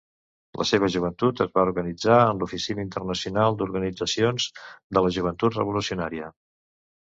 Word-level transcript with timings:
La 0.59 0.65
seva 0.69 0.87
joventut 0.93 1.43
es 1.45 1.51
va 1.57 1.65
organitzar 1.67 2.15
en 2.31 2.39
l'Oficina 2.39 2.83
Internacional 2.87 3.59
d’Organitzacions 3.61 4.49
de 4.99 5.07
la 5.07 5.15
Joventut 5.21 5.63
Revolucionària. 5.63 6.35